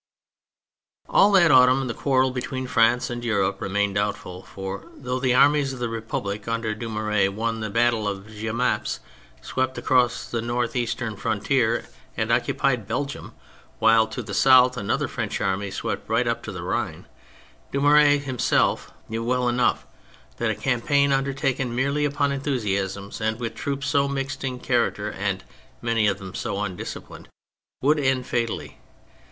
[1.05, 4.87] THE PHASES 123 All that autumn the quarrel between France and Europe remained doubtful, for
[4.95, 8.99] though the armies of the Republic under Dumouriez won the battle of Jemappes,
[9.43, 11.85] swept across the north eastern frontier
[12.17, 13.35] and occupied Belgium,
[13.77, 17.05] while to the south another French army swept right up to the Rhine.
[17.71, 19.85] Dumouriez himself knew well enough
[20.37, 25.43] that a campaign undertaken merely upon enthusiasm, and with troops so mixed in character and
[25.79, 27.27] many of them so undisciplined,
[27.83, 28.79] would end fatally.